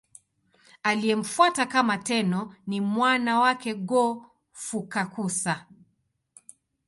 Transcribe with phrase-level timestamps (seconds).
[0.83, 5.65] Aliyemfuata kama Tenno ni mwana wake Go-Fukakusa.